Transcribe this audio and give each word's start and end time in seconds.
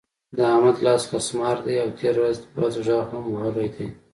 د 0.35 0.37
احمد 0.53 0.77
لاس 0.85 1.03
خسمار 1.11 1.57
دی؛ 1.65 1.75
او 1.83 1.89
تېره 1.99 2.19
ورځ 2.23 2.37
بد 2.55 2.73
غږ 2.85 3.05
هم 3.11 3.23
وهلی 3.29 3.67
دی. 3.75 3.87